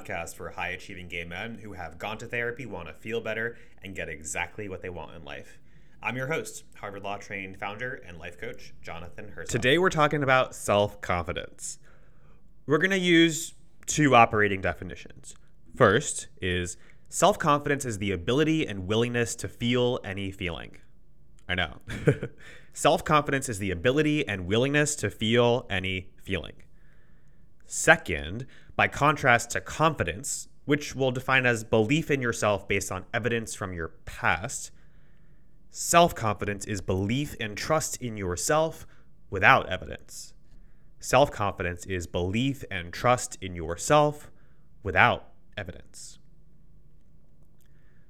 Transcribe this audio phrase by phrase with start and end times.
[0.00, 3.56] podcast for high achieving gay men who have gone to therapy, want to feel better,
[3.82, 5.58] and get exactly what they want in life.
[6.02, 9.50] I'm your host, Harvard Law trained founder and life coach, Jonathan Herzog.
[9.50, 11.78] Today we're talking about self confidence.
[12.66, 13.54] We're going to use
[13.86, 15.34] two operating definitions.
[15.76, 16.76] First is
[17.08, 20.78] self confidence is the ability and willingness to feel any feeling.
[21.48, 21.80] I know.
[22.72, 26.62] self confidence is the ability and willingness to feel any feeling.
[27.66, 28.46] Second,
[28.80, 33.74] by contrast to confidence, which we'll define as belief in yourself based on evidence from
[33.74, 34.70] your past,
[35.70, 38.86] self confidence is belief and trust in yourself
[39.28, 40.32] without evidence.
[40.98, 44.30] Self confidence is belief and trust in yourself
[44.82, 46.18] without evidence.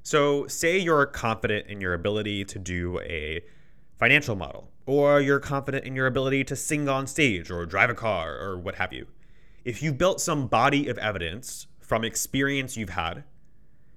[0.04, 3.42] So, say you're confident in your ability to do a
[3.98, 7.94] financial model, or you're confident in your ability to sing on stage or drive a
[7.94, 9.08] car or what have you
[9.64, 13.24] if you've built some body of evidence from experience you've had,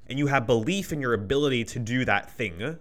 [0.08, 2.78] and you have belief in your ability to do that thing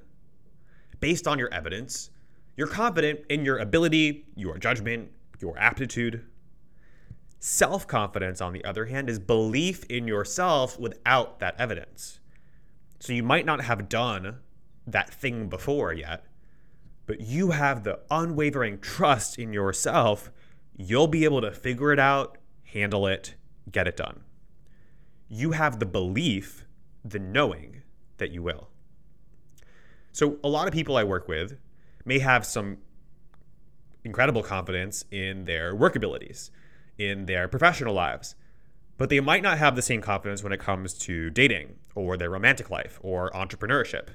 [1.00, 2.11] based on your evidence,
[2.56, 6.24] you're confident in your ability, your judgment, your aptitude.
[7.41, 12.20] Self confidence, on the other hand, is belief in yourself without that evidence.
[13.00, 14.39] So you might not have done
[14.86, 16.24] that thing before yet,
[17.06, 20.30] but you have the unwavering trust in yourself.
[20.77, 22.39] You'll be able to figure it out
[22.73, 23.34] handle it,
[23.70, 24.20] get it done.
[25.28, 26.67] You have the belief,
[27.05, 27.83] the knowing
[28.19, 28.69] that you will.
[30.12, 31.59] So, a lot of people I work with
[32.05, 32.79] may have some
[34.05, 36.51] incredible confidence in their work abilities,
[36.98, 38.34] in their professional lives,
[38.98, 42.31] but they might not have the same confidence when it comes to dating or their
[42.31, 44.09] romantic life or entrepreneurship.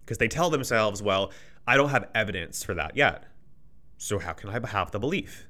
[0.00, 1.32] Because they tell themselves, well,
[1.66, 3.24] I don't have evidence for that yet.
[3.96, 5.47] So, how can I have the belief?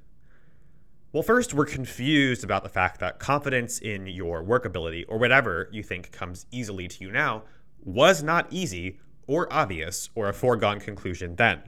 [1.10, 5.82] Well, first, we're confused about the fact that confidence in your workability or whatever you
[5.82, 7.44] think comes easily to you now
[7.82, 11.62] was not easy or obvious or a foregone conclusion then.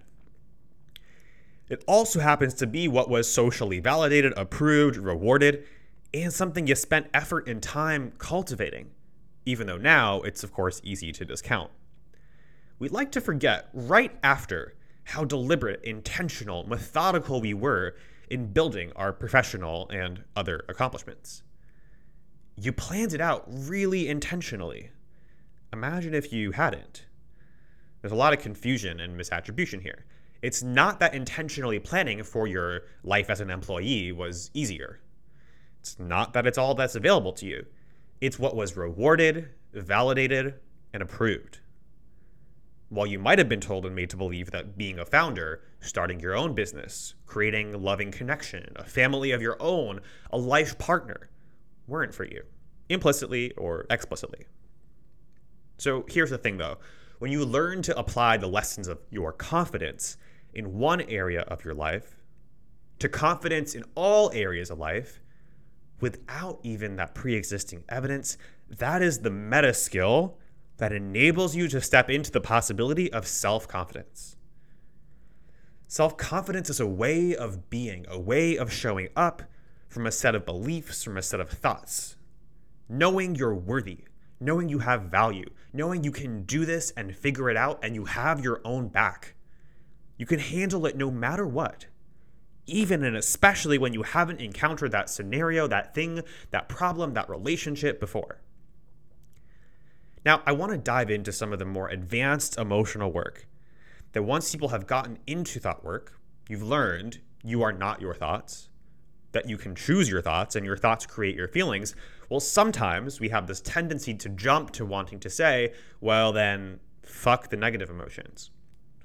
[1.70, 5.64] It also happens to be what was socially validated, approved, rewarded,
[6.12, 8.90] and something you spent effort and time cultivating,
[9.46, 11.70] even though now it's, of course, easy to discount.
[12.78, 14.74] We'd like to forget right after
[15.04, 17.94] how deliberate, intentional, methodical we were
[18.30, 21.42] in building our professional and other accomplishments.
[22.56, 24.91] You planned it out really intentionally.
[25.72, 27.06] Imagine if you hadn't.
[28.00, 30.06] There's a lot of confusion and misattribution here.
[30.42, 35.00] It's not that intentionally planning for your life as an employee was easier.
[35.80, 37.66] It's not that it's all that's available to you.
[38.20, 40.54] It's what was rewarded, validated,
[40.92, 41.60] and approved.
[42.90, 46.18] While you might have been told and made to believe that being a founder, starting
[46.18, 50.00] your own business, creating loving connection, a family of your own,
[50.32, 51.30] a life partner,
[51.86, 52.42] weren't for you,
[52.88, 54.44] implicitly or explicitly.
[55.78, 56.78] So here's the thing though
[57.20, 60.16] when you learn to apply the lessons of your confidence
[60.52, 62.16] in one area of your life
[62.98, 65.20] to confidence in all areas of life
[66.00, 68.36] without even that pre existing evidence,
[68.68, 70.38] that is the meta skill
[70.80, 74.36] that enables you to step into the possibility of self confidence.
[75.86, 79.42] Self confidence is a way of being, a way of showing up
[79.88, 82.16] from a set of beliefs, from a set of thoughts.
[82.88, 84.04] Knowing you're worthy,
[84.41, 88.06] knowing you have value, knowing you can do this and figure it out and you
[88.06, 89.34] have your own back.
[90.16, 91.86] You can handle it no matter what.
[92.64, 98.00] Even and especially when you haven't encountered that scenario, that thing, that problem, that relationship
[98.00, 98.41] before.
[100.25, 103.47] Now, I want to dive into some of the more advanced emotional work
[104.12, 108.69] that once people have gotten into thought work, you've learned you are not your thoughts,
[109.32, 111.94] that you can choose your thoughts and your thoughts create your feelings.
[112.28, 117.48] Well, sometimes we have this tendency to jump to wanting to say, well, then fuck
[117.48, 118.50] the negative emotions,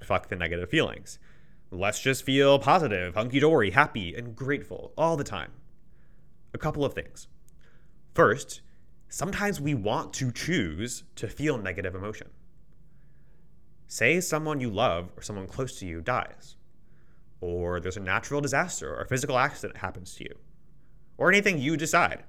[0.02, 1.18] fuck the negative feelings.
[1.70, 5.52] Let's just feel positive, hunky dory, happy, and grateful all the time.
[6.54, 7.26] A couple of things.
[8.14, 8.60] First,
[9.08, 12.28] sometimes we want to choose to feel negative emotion.
[13.86, 16.56] Say someone you love or someone close to you dies,
[17.40, 20.34] or there's a natural disaster or a physical accident happens to you,
[21.18, 22.24] or anything you decide.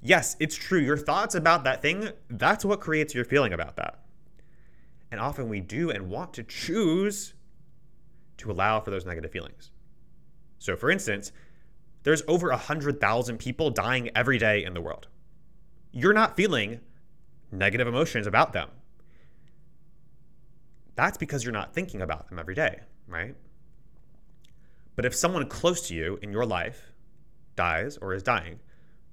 [0.00, 0.80] Yes, it's true.
[0.80, 4.00] Your thoughts about that thing, that's what creates your feeling about that.
[5.10, 7.34] And often we do and want to choose
[8.38, 9.70] to allow for those negative feelings.
[10.58, 11.30] So, for instance,
[12.02, 15.08] there's over 100,000 people dying every day in the world
[15.94, 16.80] you're not feeling
[17.52, 18.68] negative emotions about them.
[20.96, 23.36] That's because you're not thinking about them every day, right?
[24.96, 26.92] But if someone close to you in your life
[27.54, 28.58] dies or is dying,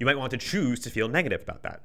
[0.02, 1.84] You might want to choose to feel negative about that.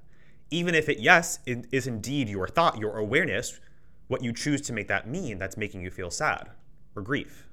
[0.50, 3.60] Even if it, yes, it is indeed your thought, your awareness,
[4.08, 6.48] what you choose to make that mean that's making you feel sad
[6.94, 7.46] or grief.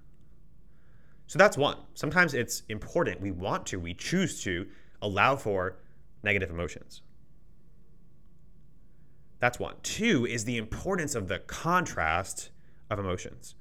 [1.28, 1.76] So that's one.
[1.96, 3.20] Sometimes it's important.
[3.20, 4.66] We want to, we choose to
[5.02, 5.80] allow for
[6.24, 7.02] negative emotions.
[9.44, 9.76] That's one.
[9.84, 12.50] Two is the importance of the contrast
[12.90, 13.56] of emotions.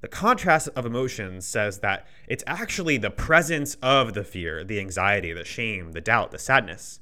[0.00, 5.34] The contrast of emotions says that it's actually the presence of the fear, the anxiety,
[5.34, 7.00] the shame, the doubt, the sadness,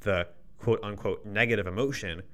[0.00, 0.28] the
[0.58, 2.24] quote unquote negative emotion.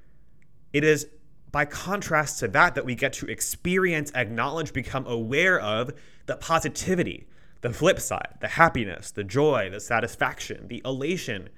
[0.72, 1.06] It is
[1.52, 5.92] by contrast to that that we get to experience, acknowledge, become aware of
[6.26, 7.28] the positivity,
[7.60, 11.50] the flip side, the happiness, the joy, the satisfaction, the elation,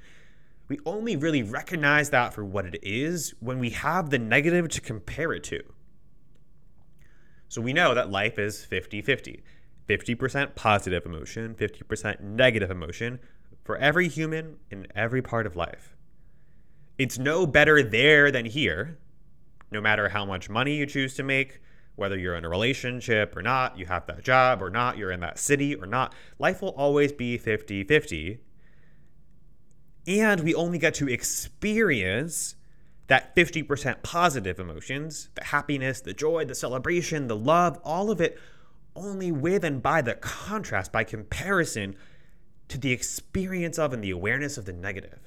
[0.73, 4.81] we only really recognize that for what it is when we have the negative to
[4.81, 5.63] compare it to.
[7.47, 9.43] So we know that life is 50 50
[9.87, 13.21] 50% positive emotion, 50% negative emotion
[13.65, 15.95] for every human in every part of life.
[16.97, 18.97] It's no better there than here,
[19.71, 21.61] no matter how much money you choose to make,
[21.97, 25.21] whether you're in a relationship or not, you have that job or not, you're in
[25.21, 26.15] that city or not.
[26.39, 28.39] Life will always be 50 50
[30.07, 32.57] and we only get to experience
[33.09, 38.39] that 50% positive emotions, the happiness, the joy, the celebration, the love, all of it
[38.95, 41.97] only with and by the contrast, by comparison
[42.69, 45.19] to the experience of and the awareness of the negative.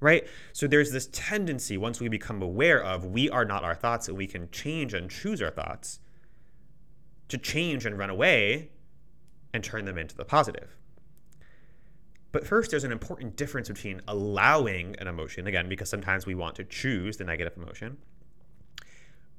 [0.00, 0.26] Right?
[0.52, 4.14] So there's this tendency, once we become aware of we are not our thoughts, that
[4.14, 6.00] we can change and choose our thoughts,
[7.28, 8.70] to change and run away
[9.54, 10.76] and turn them into the positive.
[12.34, 16.56] But first, there's an important difference between allowing an emotion, again, because sometimes we want
[16.56, 17.96] to choose the negative emotion,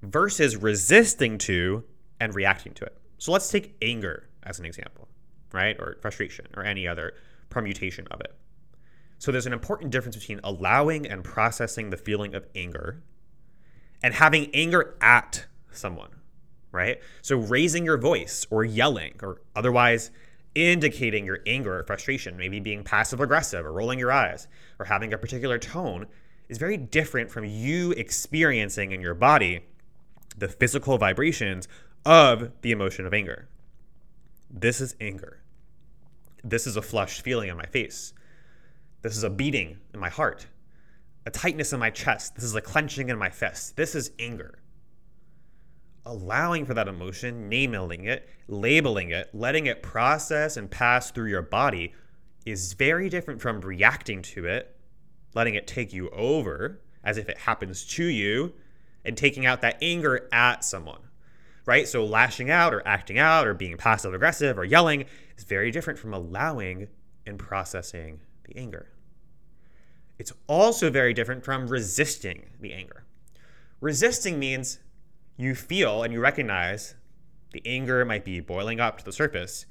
[0.01, 1.83] versus resisting to
[2.21, 2.97] and reacting to it.
[3.17, 5.09] So let's take anger as an example,
[5.51, 5.75] right?
[5.77, 7.15] Or frustration or any other
[7.49, 8.33] permutation of it.
[9.17, 13.03] So there's an important difference between allowing and processing the feeling of anger
[14.03, 16.11] and having anger at someone,
[16.71, 17.01] right?
[17.21, 20.11] So raising your voice or yelling or otherwise
[20.55, 24.47] indicating your anger or frustration, maybe being passive aggressive or rolling your eyes
[24.79, 26.07] or having a particular tone,
[26.47, 29.65] is very different from you experiencing in your body
[30.37, 31.67] the physical vibrations
[32.05, 33.47] of the emotion of anger.
[34.49, 35.41] This is anger.
[36.43, 38.13] This is a flushed feeling in my face.
[39.01, 40.47] This is a beating in my heart,
[41.25, 42.35] a tightness in my chest.
[42.35, 43.75] This is a clenching in my fist.
[43.75, 44.59] This is anger
[46.05, 51.41] allowing for that emotion, naming it, labeling it, letting it process and pass through your
[51.41, 51.93] body
[52.45, 54.75] is very different from reacting to it,
[55.33, 58.53] letting it take you over as if it happens to you,
[59.03, 61.01] and taking out that anger at someone.
[61.65, 61.87] Right?
[61.87, 65.05] So lashing out or acting out or being passive aggressive or yelling
[65.37, 66.87] is very different from allowing
[67.25, 68.91] and processing the anger.
[70.19, 73.03] It's also very different from resisting the anger.
[73.81, 74.79] Resisting means
[75.37, 76.95] you feel and you recognize
[77.51, 79.65] the anger might be boiling up to the surface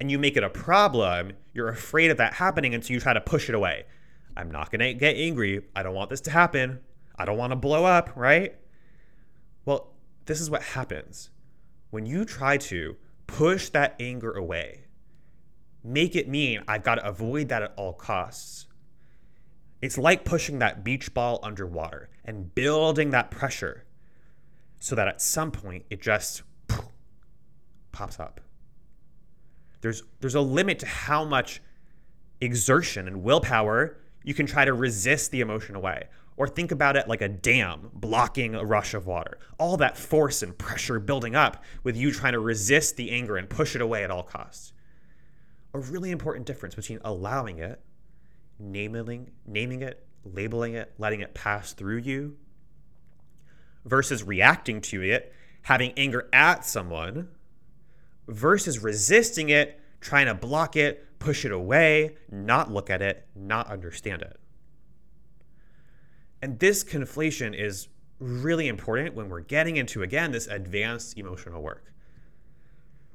[0.00, 3.12] and you make it a problem, you're afraid of that happening, and so you try
[3.12, 3.84] to push it away.
[4.36, 5.62] I'm not gonna get angry.
[5.76, 6.80] I don't want this to happen.
[7.16, 8.56] I don't wanna blow up, right?
[9.64, 9.92] Well,
[10.26, 11.30] this is what happens.
[11.90, 14.84] When you try to push that anger away,
[15.84, 18.66] make it mean I've got to avoid that at all costs.
[19.80, 23.84] It's like pushing that beach ball underwater and building that pressure
[24.82, 26.42] so that at some point it just
[27.92, 28.40] pops up.
[29.80, 31.62] There's there's a limit to how much
[32.40, 36.08] exertion and willpower you can try to resist the emotion away.
[36.36, 39.38] Or think about it like a dam blocking a rush of water.
[39.56, 43.48] All that force and pressure building up with you trying to resist the anger and
[43.48, 44.72] push it away at all costs.
[45.74, 47.80] A really important difference between allowing it,
[48.58, 52.36] naming, naming it, labeling it, letting it pass through you,
[53.84, 57.28] versus reacting to it, having anger at someone,
[58.28, 63.68] versus resisting it, trying to block it, push it away, not look at it, not
[63.68, 64.38] understand it.
[66.40, 71.92] And this conflation is really important when we're getting into, again, this advanced emotional work.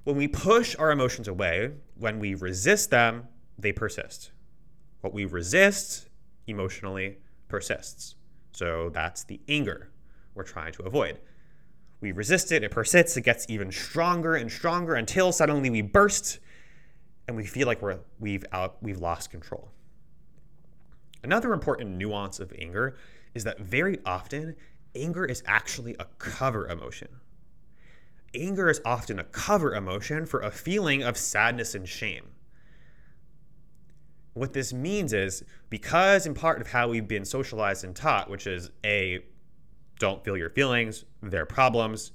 [0.06, 4.32] When we push our emotions away, when we resist them, they persist.
[5.02, 6.08] What we resist
[6.48, 7.18] emotionally
[7.50, 8.16] persists.
[8.54, 9.90] So that's the anger
[10.38, 11.20] we're trying to avoid.
[12.00, 16.40] We resist it, it persists, it gets even stronger and stronger until suddenly we burst
[17.28, 19.70] and we feel like we're, we've, out, we've lost control.
[21.24, 22.96] Another important nuance of anger
[23.34, 24.56] is that very often
[24.96, 27.10] anger is actually a cover emotion.
[28.34, 32.26] Anger is often a cover emotion for a feeling of sadness and shame.
[34.34, 38.46] What this means is because, in part of how we've been socialized and taught, which
[38.46, 39.26] is A,
[40.00, 42.12] don't feel your feelings, they're problems,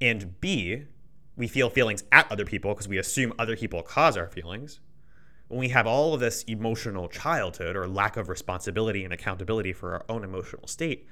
[0.00, 0.84] and B,
[1.36, 4.80] we feel feelings at other people because we assume other people cause our feelings.
[5.48, 9.94] When we have all of this emotional childhood or lack of responsibility and accountability for
[9.94, 11.06] our own emotional state,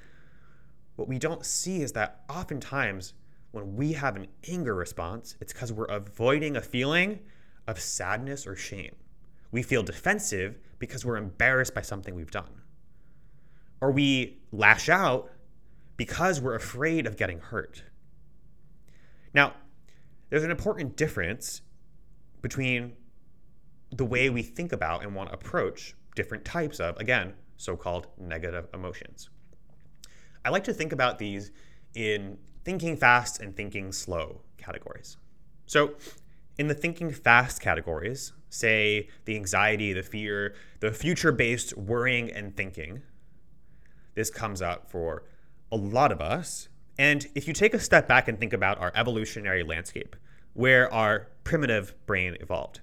[0.97, 3.15] what we don't see is that oftentimes
[3.51, 7.21] when we have an anger response, it's because we're avoiding a feeling
[7.67, 8.95] of sadness or shame.
[9.51, 12.62] We feel defensive because we're embarrassed by something we've done.
[13.83, 15.29] Or we lash out
[15.97, 17.83] because we're afraid of getting hurt.
[19.35, 19.55] Now,
[20.31, 21.63] there's an important difference
[22.41, 22.93] between
[23.91, 28.07] the way we think about and want to approach different types of, again, so called
[28.17, 29.31] negative emotions.
[30.45, 31.51] I like to think about these
[31.95, 35.17] in thinking fast and thinking slow categories.
[35.67, 35.95] So,
[36.57, 42.57] in the thinking fast categories, say the anxiety, the fear, the future based worrying and
[42.57, 43.03] thinking,
[44.15, 45.25] this comes up for
[45.71, 46.69] a lot of us.
[46.99, 50.17] And if you take a step back and think about our evolutionary landscape,
[50.55, 52.81] where our primitive brain evolved,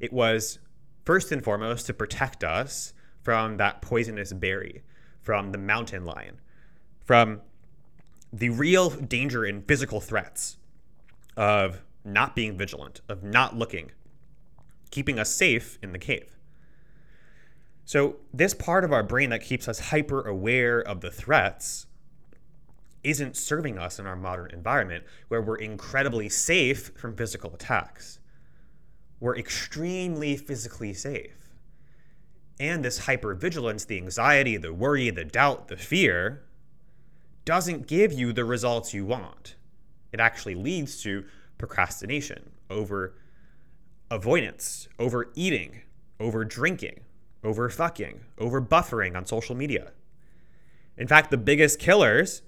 [0.00, 0.58] it was
[1.04, 4.82] first and foremost to protect us from that poisonous berry,
[5.20, 6.40] from the mountain lion,
[7.04, 7.40] from
[8.32, 10.56] the real danger and physical threats
[11.36, 13.92] of not being vigilant, of not looking,
[14.90, 16.36] keeping us safe in the cave.
[17.84, 21.86] So, this part of our brain that keeps us hyper aware of the threats
[23.02, 28.20] isn't serving us in our modern environment where we're incredibly safe from physical attacks.
[29.18, 31.50] We're extremely physically safe.
[32.60, 36.44] And this hypervigilance, the anxiety, the worry, the doubt, the fear,
[37.44, 39.56] doesn't give you the results you want.
[40.12, 41.24] It actually leads to
[41.58, 43.14] procrastination, over
[44.10, 45.80] avoidance, over eating,
[46.20, 47.00] over drinking,
[47.44, 49.92] over fucking, over buffering on social media.
[50.96, 52.42] In fact, the biggest killers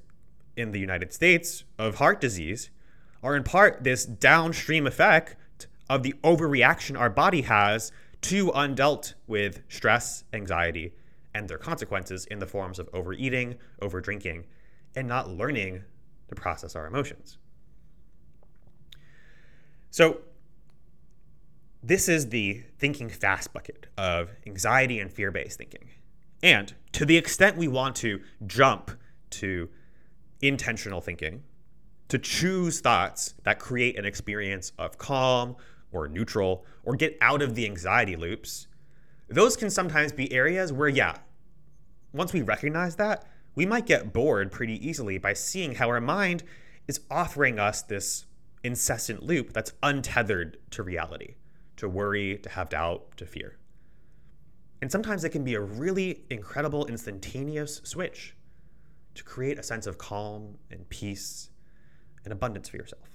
[0.57, 2.71] in the United States of heart disease
[3.23, 5.37] are in part this downstream effect
[5.89, 7.91] of the overreaction our body has
[8.23, 10.95] to undealt with stress, anxiety,
[11.35, 14.45] and their consequences in the forms of overeating, overdrinking,
[14.95, 15.83] and not learning
[16.29, 17.39] to process our emotions.
[19.91, 20.23] So,
[21.87, 25.91] this is the thinking fast bucket of anxiety and fear based thinking.
[26.43, 28.91] And to the extent we want to jump
[29.31, 29.69] to
[30.41, 31.43] intentional thinking,
[32.09, 35.57] to choose thoughts that create an experience of calm
[35.93, 38.67] or neutral or get out of the anxiety loops,
[39.29, 41.17] those can sometimes be areas where, yeah,
[42.15, 46.45] once we recognize that, we might get bored pretty easily by seeing how our mind
[46.89, 48.25] is offering us this
[48.63, 51.35] incessant loop that's untethered to reality,
[51.77, 53.59] to worry, to have doubt, to fear.
[54.83, 58.37] And sometimes it can be a really incredible, instantaneous switch
[59.15, 61.51] to create a sense of calm and peace
[62.25, 63.09] and abundance for yourself.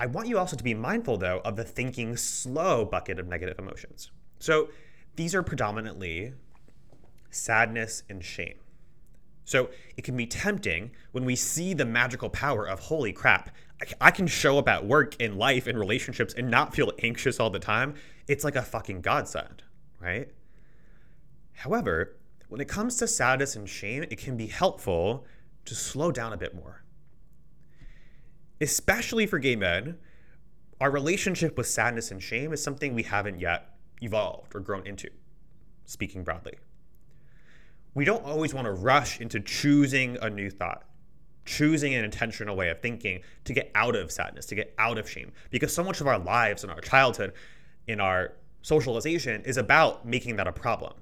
[0.00, 3.58] I want you also to be mindful, though, of the thinking slow bucket of negative
[3.58, 4.10] emotions.
[4.38, 4.70] So
[5.14, 6.32] these are predominantly
[7.32, 8.58] sadness, and shame.
[9.44, 13.50] So it can be tempting when we see the magical power of holy crap,
[14.00, 17.50] I can show up at work in life in relationships and not feel anxious all
[17.50, 17.94] the time.
[18.28, 19.62] It's like a fucking godsend,
[20.00, 20.30] right?
[21.52, 22.16] However,
[22.48, 25.26] when it comes to sadness and shame, it can be helpful
[25.64, 26.84] to slow down a bit more.
[28.60, 29.98] Especially for gay men,
[30.80, 35.08] our relationship with sadness and shame is something we haven't yet evolved or grown into,
[35.84, 36.54] speaking broadly
[37.94, 40.84] we don't always want to rush into choosing a new thought,
[41.44, 45.08] choosing an intentional way of thinking to get out of sadness, to get out of
[45.08, 45.32] shame.
[45.50, 47.32] Because so much of our lives in our childhood,
[47.86, 48.32] in our
[48.62, 50.94] socialization, is about making that a problem.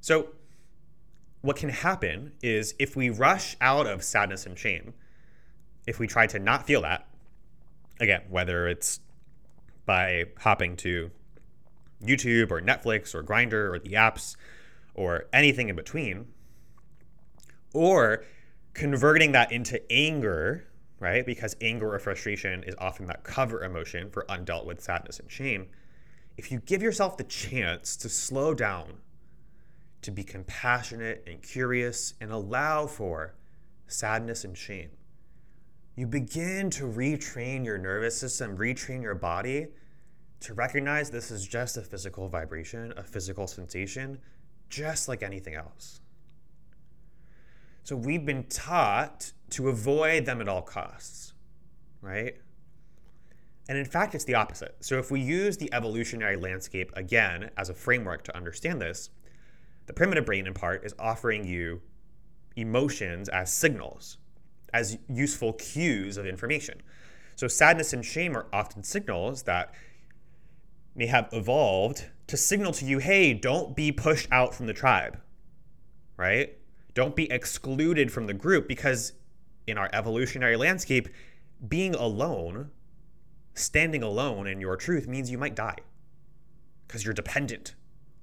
[0.00, 0.28] So,
[1.42, 4.94] what can happen is if we rush out of sadness and shame,
[5.86, 7.06] if we try to not feel that,
[8.00, 9.00] again, whether it's
[9.84, 11.10] by hopping to
[12.02, 14.36] YouTube or Netflix or Grindr or the apps
[14.94, 16.26] or anything in between,
[17.74, 18.24] or
[18.74, 20.66] converting that into anger,
[21.00, 21.24] right?
[21.26, 25.68] Because anger or frustration is often that cover emotion for undealt with sadness and shame.
[26.36, 28.94] If you give yourself the chance to slow down,
[30.02, 33.34] to be compassionate and curious, and allow for
[33.86, 34.90] sadness and shame,
[35.94, 39.68] you begin to retrain your nervous system, retrain your body
[40.40, 44.18] to recognize this is just a physical vibration, a physical sensation,
[44.70, 46.00] just like anything else.
[47.84, 51.34] So we've been taught to avoid them at all costs,
[52.00, 52.36] right?
[53.68, 54.76] And in fact, it's the opposite.
[54.80, 59.10] So if we use the evolutionary landscape again as a framework to understand this,
[59.86, 61.80] the primitive brain, in part, is offering you
[62.56, 64.18] emotions as signals,
[64.72, 66.80] as useful cues of information.
[67.34, 69.74] So sadness and shame are often signals that
[70.94, 75.20] may have evolved to signal to you, hey, don't be pushed out from the tribe,
[76.16, 76.56] right?
[76.94, 79.12] Don't be excluded from the group because
[79.66, 81.08] in our evolutionary landscape,
[81.68, 82.70] being alone,
[83.54, 85.78] standing alone in your truth means you might die
[86.86, 87.74] because you're dependent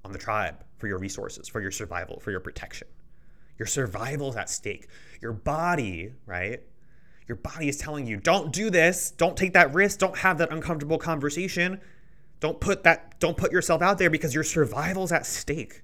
[0.04, 2.88] on the tribe for your resources, for your survival, for your protection.
[3.58, 4.88] Your survival is at stake.
[5.20, 6.62] Your body, right?
[7.28, 10.52] Your body is telling you, don't do this, don't take that risk, don't have that
[10.52, 11.80] uncomfortable conversation.
[12.40, 15.82] Don't put that don't put yourself out there because your survival is at stake.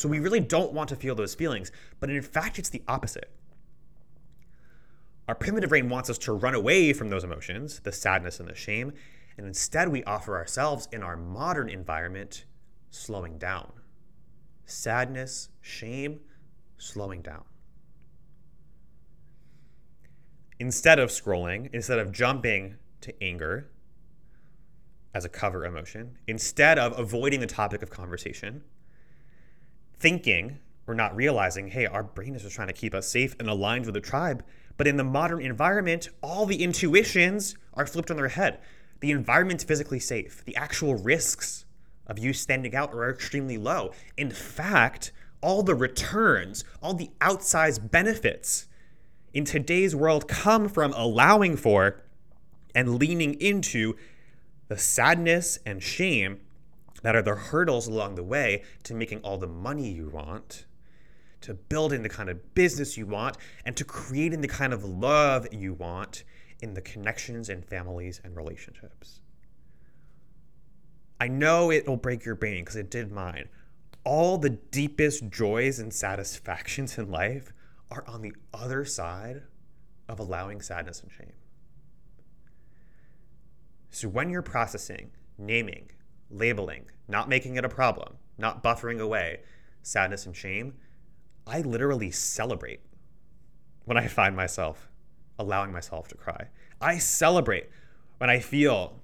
[0.00, 3.30] So we really don't want to feel those feelings, but in fact it's the opposite.
[5.28, 8.54] Our primitive brain wants us to run away from those emotions, the sadness and the
[8.54, 8.94] shame,
[9.36, 12.46] and instead we offer ourselves in our modern environment
[12.88, 13.70] slowing down.
[14.64, 16.20] Sadness, shame,
[16.78, 17.44] slowing down.
[20.58, 23.68] Instead of scrolling, instead of jumping to anger
[25.12, 28.62] as a cover emotion, instead of avoiding the topic of conversation,
[30.00, 33.48] thinking or not realizing, hey, our brain is just trying to keep us safe and
[33.48, 34.44] aligned with the tribe.
[34.76, 38.58] But in the modern environment, all the intuitions are flipped on their head.
[39.00, 40.44] The environment's physically safe.
[40.44, 41.64] The actual risks
[42.06, 43.92] of you standing out are extremely low.
[44.16, 48.66] In fact, all the returns, all the outsized benefits
[49.32, 52.02] in today's world come from allowing for
[52.74, 53.96] and leaning into
[54.68, 56.40] the sadness and shame
[57.02, 60.66] that are the hurdles along the way to making all the money you want,
[61.42, 65.46] to building the kind of business you want, and to creating the kind of love
[65.52, 66.24] you want
[66.60, 69.20] in the connections and families and relationships.
[71.18, 73.48] I know it'll break your brain because it did mine
[74.04, 77.52] all the deepest joys and satisfactions in life
[77.90, 79.42] are on the other side
[80.08, 81.32] of allowing sadness and shame.
[83.90, 85.90] So when you're processing, naming,
[86.30, 89.40] labeling, not making it a problem, not buffering away
[89.82, 90.74] sadness and shame,
[91.46, 92.80] I literally celebrate
[93.84, 94.90] when I find myself
[95.38, 96.48] allowing myself to cry.
[96.80, 97.68] I celebrate
[98.18, 99.00] when I feel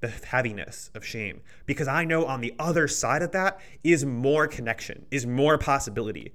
[0.00, 4.46] the heaviness of shame because I know on the other side of that is more
[4.46, 6.32] connection, is more possibility,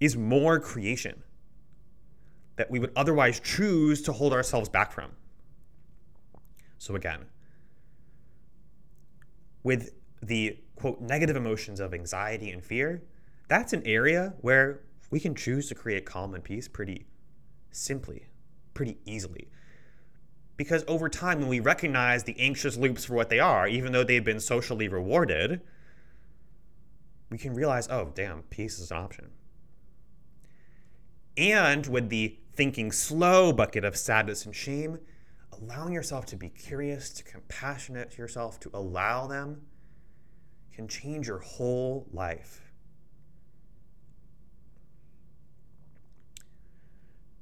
[0.00, 1.22] is more creation
[2.56, 5.10] that we would otherwise choose to hold ourselves back from.
[6.78, 7.26] So, again,
[9.64, 9.90] with
[10.22, 13.02] the quote negative emotions of anxiety and fear,
[13.48, 17.06] that's an area where we can choose to create calm and peace pretty
[17.72, 18.26] simply,
[18.72, 19.48] pretty easily.
[20.56, 24.04] Because over time, when we recognize the anxious loops for what they are, even though
[24.04, 25.60] they've been socially rewarded,
[27.30, 29.30] we can realize, oh, damn, peace is an option.
[31.36, 34.98] And with the thinking slow bucket of sadness and shame,
[35.64, 39.62] allowing yourself to be curious, to compassionate to yourself, to allow them
[40.72, 42.60] can change your whole life.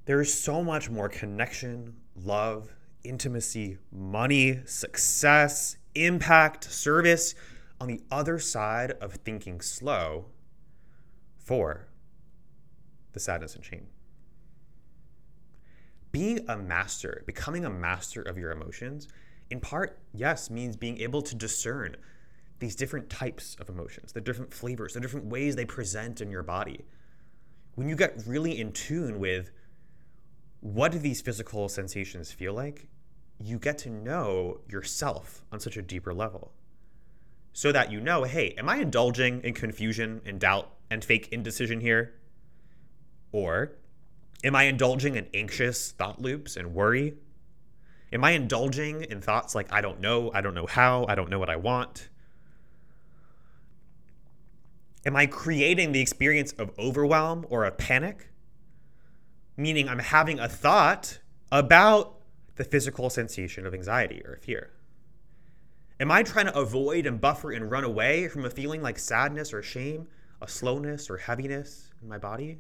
[0.05, 7.35] There is so much more connection, love, intimacy, money, success, impact, service
[7.81, 10.27] on the other side of thinking slow
[11.39, 11.89] for
[13.13, 13.87] the sadness and shame.
[16.13, 19.09] Being a master, becoming a master of your emotions,
[19.51, 21.97] in part, yes, means being able to discern
[22.59, 26.43] these different types of emotions, the different flavors, the different ways they present in your
[26.43, 26.85] body.
[27.75, 29.51] When you get really in tune with
[30.61, 32.87] what do these physical sensations feel like,
[33.41, 36.53] you get to know yourself on such a deeper level.
[37.53, 41.81] So that you know, hey, am I indulging in confusion and doubt and fake indecision
[41.81, 42.15] here?
[43.33, 43.73] Or
[44.45, 47.15] am I indulging in anxious thought loops and worry?
[48.13, 51.31] Am I indulging in thoughts like, I don't know, I don't know how, I don't
[51.31, 52.09] know what I want?
[55.05, 58.29] Am I creating the experience of overwhelm or of panic?
[59.57, 61.19] meaning I'm having a thought
[61.51, 62.21] about
[62.57, 64.71] the physical sensation of anxiety or fear.
[66.01, 69.53] Am I trying to avoid and buffer and run away from a feeling like sadness
[69.53, 70.09] or shame,
[70.41, 72.59] a slowness or heaviness in my body?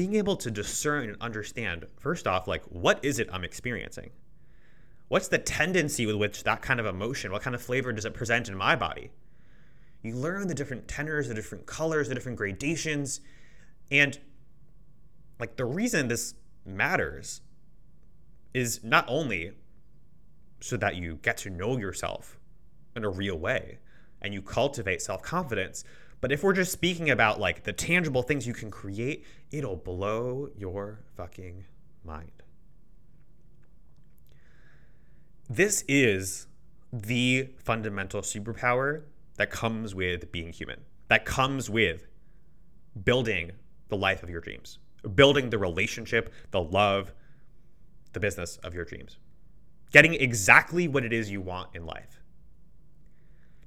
[0.00, 4.08] Being able to discern and understand, first off, like, what is it I'm experiencing?
[5.08, 8.14] What's the tendency with which that kind of emotion, what kind of flavor does it
[8.14, 9.10] present in my body?
[10.02, 13.20] You learn the different tenors, the different colors, the different gradations,
[13.90, 14.18] and
[15.38, 16.32] like the reason this
[16.64, 17.42] matters
[18.54, 19.52] is not only
[20.60, 22.38] so that you get to know yourself
[22.96, 23.80] in a real way
[24.22, 25.84] and you cultivate self confidence,
[26.20, 30.50] but if we're just speaking about like the tangible things you can create, it'll blow
[30.56, 31.64] your fucking
[32.04, 32.30] mind.
[35.48, 36.46] This is
[36.92, 39.02] the fundamental superpower
[39.36, 42.06] that comes with being human, that comes with
[43.04, 43.52] building
[43.88, 44.78] the life of your dreams,
[45.14, 47.12] building the relationship, the love,
[48.12, 49.18] the business of your dreams,
[49.92, 52.19] getting exactly what it is you want in life.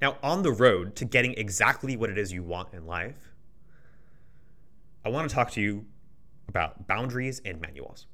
[0.02, 3.34] Now, on the road to getting exactly what it is you want in life,
[5.06, 5.86] I want to talk to you
[6.48, 8.08] about boundaries and manuals.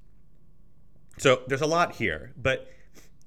[1.18, 2.68] So, there's a lot here, but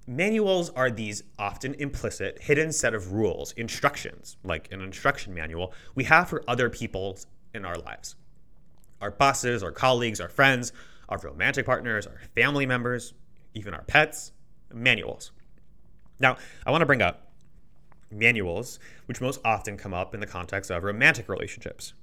[0.07, 6.05] manuals are these often implicit, hidden set of rules, instructions, like an instruction manual we
[6.05, 7.19] have for other people
[7.55, 8.17] in our lives
[9.01, 10.73] our bosses, our colleagues, our friends,
[11.09, 13.15] our romantic partners, our family members,
[13.53, 14.31] even our pets,
[14.73, 15.33] manuals.
[16.21, 17.32] Now, I want to bring up
[18.12, 21.94] manuals, which most often come up in the context of romantic relationships,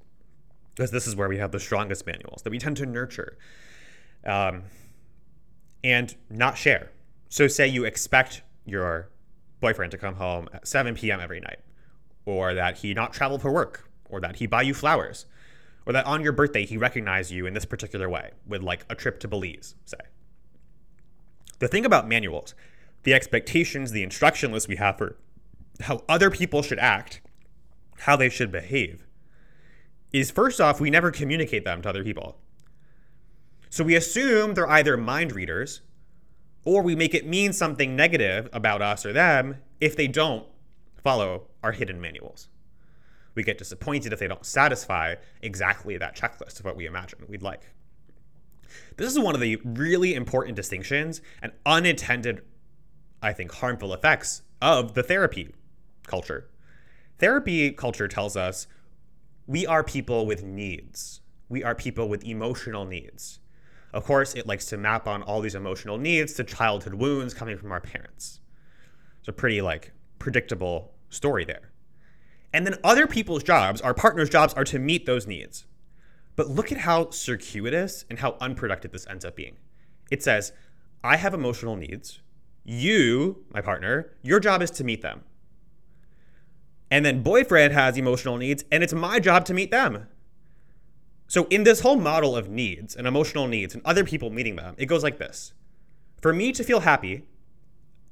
[0.76, 3.38] because this is where we have the strongest manuals that we tend to nurture
[4.26, 4.64] um,
[5.84, 6.92] and not share.
[7.30, 9.10] So, say you expect your
[9.60, 11.20] boyfriend to come home at 7 p.m.
[11.20, 11.60] every night,
[12.26, 15.26] or that he not travel for work, or that he buy you flowers,
[15.86, 18.96] or that on your birthday he recognize you in this particular way, with like a
[18.96, 19.98] trip to Belize, say.
[21.60, 22.56] The thing about manuals,
[23.04, 25.18] the expectations, the instruction list we have for
[25.82, 27.22] how other people should act,
[28.00, 29.06] how they should behave,
[30.12, 32.38] is first off, we never communicate them to other people.
[33.70, 35.82] So we assume they're either mind readers
[36.66, 40.46] or we make it mean something negative about us or them if they don't
[41.04, 42.50] follow our hidden manuals.
[43.36, 47.44] We get disappointed if they don't satisfy exactly that checklist of what we imagine we'd
[47.44, 47.70] like.
[48.98, 52.42] This is one of the really important distinctions and unintended,
[53.22, 55.54] I think, harmful effects of the therapy
[56.10, 56.50] culture.
[57.20, 58.68] Therapy culture tells us
[59.48, 61.22] we are people with needs.
[61.48, 63.40] We are people with emotional needs.
[63.94, 67.58] Of course, it likes to map on all these emotional needs to childhood wounds coming
[67.58, 68.40] from our parents.
[69.20, 71.72] It's a pretty like predictable story there.
[72.54, 75.66] And then other people's jobs, our partner's jobs, are to meet those needs.
[76.36, 79.58] But look at how circuitous and how unproductive this ends up being.
[80.10, 80.52] It says,
[81.04, 82.20] I have emotional needs.
[82.64, 85.24] You, my partner, your job is to meet them.
[86.92, 90.08] And then boyfriend has emotional needs, and it's my job to meet them.
[91.28, 94.74] So, in this whole model of needs and emotional needs and other people meeting them,
[94.78, 95.54] it goes like this
[96.22, 97.24] For me to feel happy,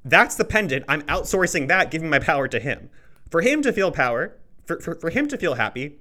[0.04, 0.84] that's the pendant.
[0.88, 2.90] I'm outsourcing that, giving my power to him.
[3.30, 5.98] For him to feel power, for, for, for him to feel happy,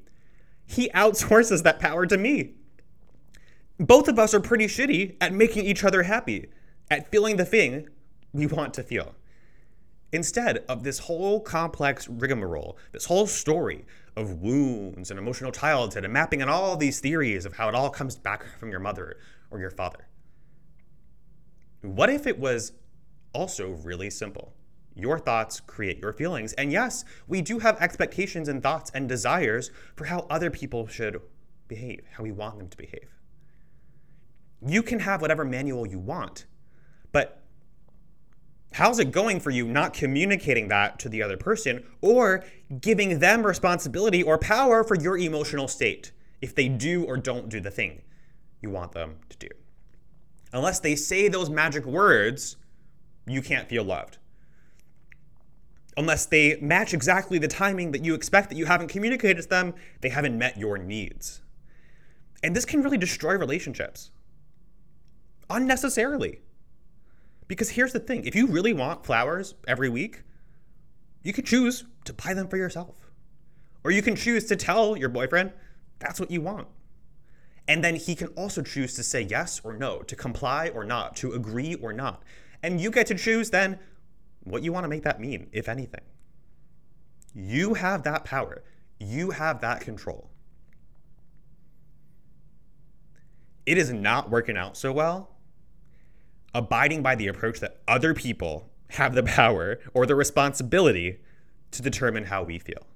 [0.66, 2.54] he outsources that power to me.
[3.80, 6.50] Both of us are pretty shitty at making each other happy,
[6.90, 7.90] at feeling the thing
[8.34, 9.16] we want to feel.
[10.12, 16.13] Instead of this whole complex rigmarole, this whole story of wounds and emotional childhood and
[16.13, 19.17] mapping on all these theories of how it all comes back from your mother
[19.52, 20.08] or your father.
[21.82, 22.72] What if it was
[23.34, 24.54] also really simple?
[24.96, 26.54] Your thoughts create your feelings.
[26.54, 31.22] And yes, we do have expectations and thoughts and desires for how other people should
[31.67, 33.13] behave, how we want them to behave.
[34.65, 36.46] You can have whatever manual you want,
[37.12, 37.43] but
[38.73, 42.43] how's it going for you not communicating that to the other person or
[42.82, 47.60] giving them responsibility or power for your emotional state if they do or don't do
[47.60, 48.01] the thing
[48.62, 49.49] you want them to do?
[50.53, 52.58] Unless they say those magic words,
[53.25, 54.17] you can't feel loved.
[55.97, 59.73] Unless they match exactly the timing that you expect that you haven't communicated to them,
[60.01, 61.41] they haven't met your needs.
[62.43, 64.12] And this can really destroy relationships
[65.49, 66.41] unnecessarily.
[67.47, 70.23] Because here's the thing if you really want flowers every week,
[71.23, 72.95] you can choose to buy them for yourself.
[73.83, 75.53] Or you can choose to tell your boyfriend
[75.99, 76.67] that's what you want.
[77.67, 81.15] And then he can also choose to say yes or no, to comply or not,
[81.17, 82.23] to agree or not.
[82.63, 83.79] And you get to choose then
[84.43, 86.01] what you want to make that mean, if anything.
[87.33, 88.63] You have that power,
[88.99, 90.29] you have that control.
[93.65, 95.37] It is not working out so well
[96.58, 101.20] abiding by the approach that other people have the power or the responsibility
[101.70, 102.88] to determine how we feel,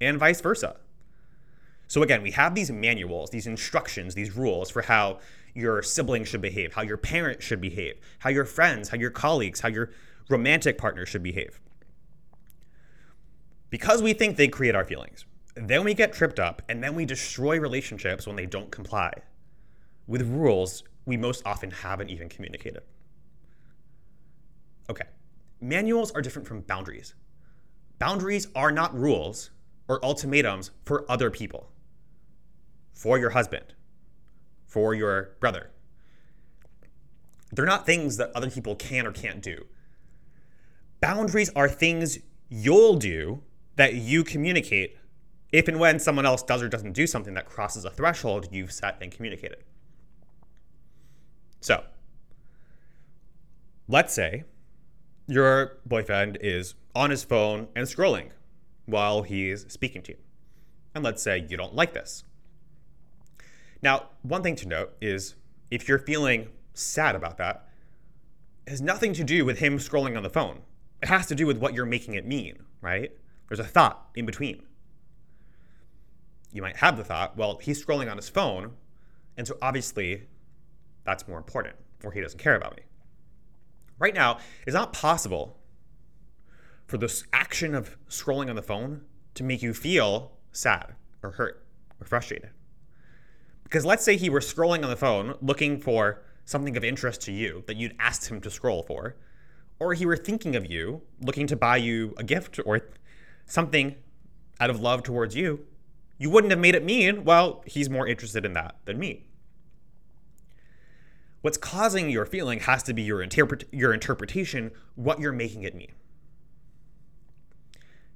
[0.00, 0.76] and vice versa.
[1.88, 5.18] So, again, we have these manuals, these instructions, these rules for how
[5.54, 9.58] your sibling should behave, how your parent should behave, how your friends, how your colleagues,
[9.58, 9.90] how your
[10.28, 11.60] romantic partner should behave.
[13.70, 15.24] Because we think they create our feelings,
[15.56, 19.12] then we get tripped up and then we destroy relationships when they don't comply
[20.06, 22.82] with rules we most often haven't even communicated.
[24.90, 25.06] Okay,
[25.60, 27.14] manuals are different from boundaries.
[28.00, 29.52] Boundaries are not rules
[29.86, 31.70] or ultimatums for other people,
[32.92, 33.74] for your husband,
[34.66, 35.70] for your brother.
[37.52, 39.66] They're not things that other people can or can't do.
[41.00, 43.42] Boundaries are things you'll do
[43.76, 44.96] that you communicate
[45.52, 48.72] if and when someone else does or doesn't do something that crosses a threshold you've
[48.72, 49.62] set and communicated.
[51.60, 51.84] So,
[53.88, 54.44] let's say
[55.30, 58.30] your boyfriend is on his phone and scrolling
[58.86, 60.18] while he's speaking to you.
[60.92, 62.24] And let's say you don't like this.
[63.80, 65.36] Now, one thing to note is
[65.70, 67.68] if you're feeling sad about that,
[68.66, 70.62] it has nothing to do with him scrolling on the phone.
[71.00, 73.12] It has to do with what you're making it mean, right?
[73.48, 74.64] There's a thought in between.
[76.52, 78.72] You might have the thought, well, he's scrolling on his phone,
[79.36, 80.24] and so obviously
[81.04, 82.82] that's more important, or he doesn't care about me.
[84.00, 85.58] Right now, it's not possible
[86.86, 89.02] for this action of scrolling on the phone
[89.34, 91.64] to make you feel sad or hurt
[92.00, 92.50] or frustrated.
[93.62, 97.32] Because let's say he were scrolling on the phone looking for something of interest to
[97.32, 99.16] you that you'd asked him to scroll for,
[99.78, 102.80] or he were thinking of you, looking to buy you a gift or
[103.44, 103.94] something
[104.58, 105.66] out of love towards you,
[106.18, 109.26] you wouldn't have made it mean, well, he's more interested in that than me.
[111.42, 115.74] What's causing your feeling has to be your, interpret- your interpretation, what you're making it
[115.74, 115.92] mean.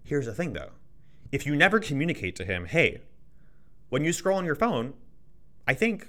[0.02, 0.70] Here's the thing though
[1.32, 3.02] if you never communicate to him, hey,
[3.88, 4.94] when you scroll on your phone,
[5.66, 6.08] I think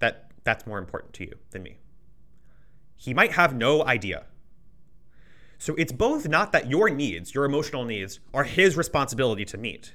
[0.00, 1.78] that that's more important to you than me.
[2.96, 4.26] He might have no idea.
[5.56, 9.94] So it's both not that your needs, your emotional needs, are his responsibility to meet,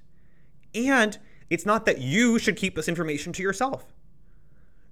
[0.73, 1.17] and
[1.49, 3.93] it's not that you should keep this information to yourself.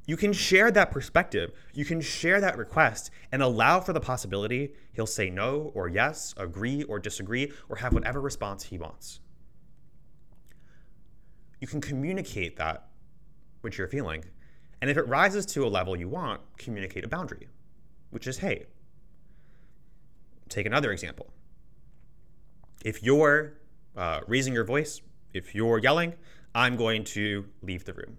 [0.06, 4.74] You can share that perspective, you can share that request, and allow for the possibility
[4.92, 9.22] he'll say no or yes, agree or disagree, or have whatever response he wants.
[11.62, 12.90] You can communicate that
[13.62, 14.26] which you're feeling.
[14.82, 17.48] And if it rises to a level you want, communicate a boundary,
[18.10, 18.66] which is hey,
[20.50, 21.32] take another example.
[22.84, 23.54] If you're
[23.96, 25.02] uh, raising your voice,
[25.34, 26.16] if you're yelling,
[26.54, 28.18] I'm going to leave the room.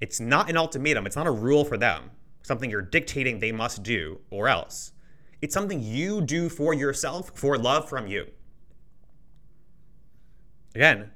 [0.00, 2.10] It's not an ultimatum, it's not a rule for them,
[2.42, 4.92] something you're dictating they must do or else.
[5.40, 8.28] It's something you do for yourself for love from you.
[10.74, 11.10] Again,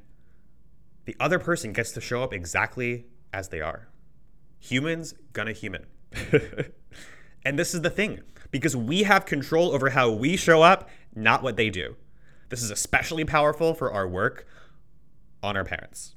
[1.04, 3.88] the other person gets to show up exactly as they are.
[4.60, 5.86] Humans gonna human.
[7.44, 11.42] and this is the thing, because we have control over how we show up, not
[11.42, 11.96] what they do.
[12.48, 14.46] This is especially powerful for our work
[15.42, 16.14] on our parents,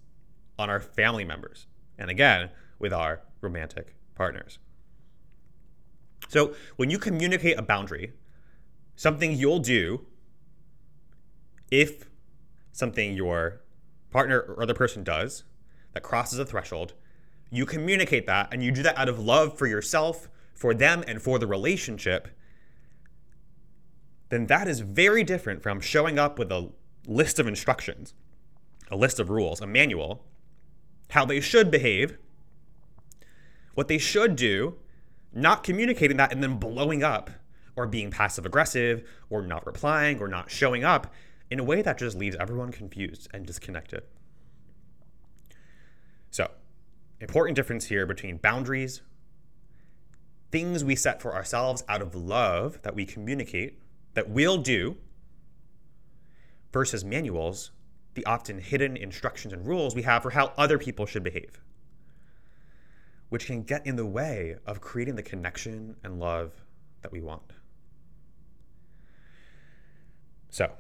[0.60, 1.66] on our family members,
[1.98, 4.60] and again, with our romantic partners.
[6.28, 8.14] So, when you communicate a boundary,
[8.96, 10.06] something you'll do
[11.72, 12.10] if
[12.72, 13.62] something your
[14.12, 15.44] partner or other person does
[15.94, 16.94] that crosses a threshold,
[17.50, 21.22] you communicate that and you do that out of love for yourself, for them, and
[21.22, 22.28] for the relationship,
[24.30, 26.70] then that is very different from showing up with a
[27.08, 28.14] list of instructions,
[28.90, 30.26] a list of rules, a manual,
[31.10, 32.18] how they should behave,
[33.74, 34.78] what they should do,
[35.34, 37.30] not communicating that and then blowing up
[37.76, 41.14] or being passive aggressive or not replying or not showing up
[41.52, 44.04] in a way that just leaves everyone confused and disconnected.
[46.32, 46.52] So,
[47.20, 49.02] important difference here between boundaries,
[50.52, 53.80] things we set for ourselves out of love that we communicate,
[54.14, 54.98] that we'll do,
[56.72, 57.72] versus manuals,
[58.16, 61.62] the often hidden instructions and rules we have for how other people should behave,
[63.30, 66.54] which can get in the way of creating the connection and love
[67.02, 67.54] that we want.
[70.50, 70.72] So,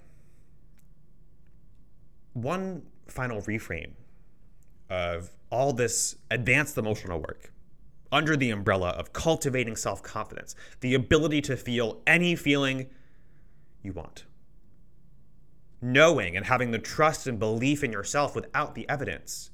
[2.33, 3.91] one final reframe
[4.89, 7.51] of all this advanced emotional work
[8.11, 12.87] under the umbrella of cultivating self confidence, the ability to feel any feeling
[13.83, 14.25] you want.
[15.85, 19.51] Knowing and having the trust and belief in yourself without the evidence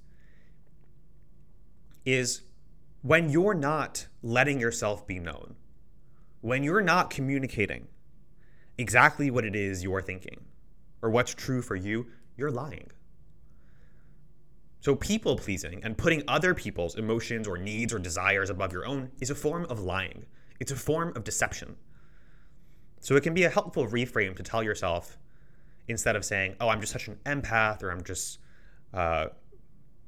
[2.06, 2.44] is
[3.02, 5.58] when you're not letting yourself be known,
[6.40, 7.86] when you're not communicating
[8.78, 10.40] exactly what it is you're thinking
[11.02, 12.90] or what's true for you, you're lying.
[14.80, 19.12] So, people pleasing and putting other people's emotions or needs or desires above your own
[19.20, 20.28] is a form of lying.
[20.62, 21.76] It's a form of deception.
[23.02, 25.18] So, it can be a helpful reframe to tell yourself
[25.92, 28.40] instead of saying, oh, I'm just such an empath or I'm just,
[28.94, 29.28] uh,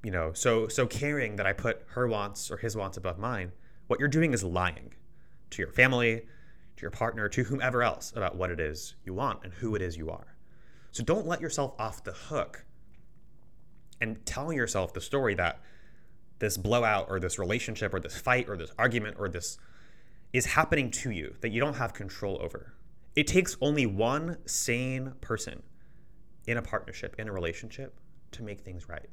[0.04, 3.52] you know, so, so caring that I put her wants or his wants above mine.
[3.88, 4.94] What you're doing is lying
[5.52, 6.22] to your family,
[6.78, 9.82] to your partner, to whomever else about what it is you want and who it
[9.82, 10.36] is you are.
[10.92, 12.66] So don't let yourself off the hook
[14.02, 15.62] and telling yourself the story that
[16.40, 19.58] this blowout or this relationship or this fight or this argument or this
[20.34, 22.74] is happening to you that you don't have control over.
[23.16, 25.64] It takes only one sane person
[26.46, 28.00] in a partnership, in a relationship,
[28.32, 29.10] to make things right.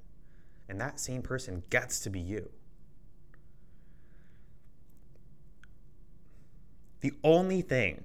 [0.69, 2.51] And that same person gets to be you.
[7.01, 8.05] The only thing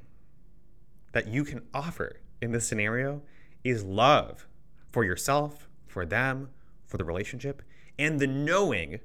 [1.11, 3.21] that you can offer in this scenario
[3.63, 4.47] is love
[4.91, 6.49] for yourself, for them,
[6.85, 7.61] for the relationship,
[7.99, 8.99] and the knowing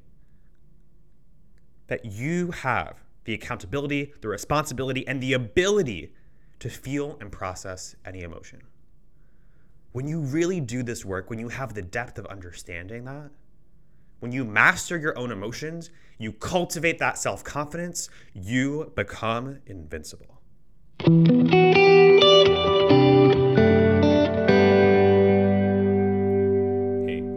[1.89, 6.13] that you have the accountability, the responsibility, and the ability
[6.59, 8.63] to feel and process any emotion.
[9.93, 13.31] When you really do this work, when you have the depth of understanding that,
[14.21, 20.41] when you master your own emotions, you cultivate that self confidence, you become invincible.
[21.01, 21.09] Hey,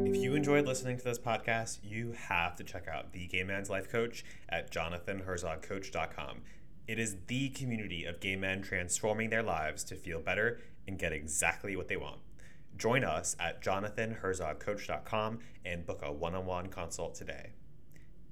[0.06, 3.72] if you enjoyed listening to this podcast, you have to check out the Gay Man's
[3.72, 6.42] Life Coach at jonathanherzogcoach.com.
[6.88, 11.14] It is the community of gay men transforming their lives to feel better and get
[11.14, 12.20] exactly what they want.
[12.78, 17.52] Join us at jonathanherzogcoach.com and book a one on one consult today.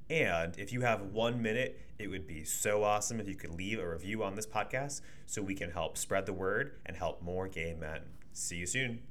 [0.09, 3.79] And if you have one minute, it would be so awesome if you could leave
[3.79, 7.47] a review on this podcast so we can help spread the word and help more
[7.47, 8.01] gay men.
[8.33, 9.03] See you soon.